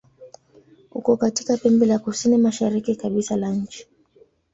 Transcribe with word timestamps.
Uko 0.91 1.17
katika 1.17 1.57
pembe 1.57 1.85
la 1.85 1.99
kusini-mashariki 1.99 2.95
kabisa 2.95 3.35
la 3.35 3.49
nchi. 3.49 3.87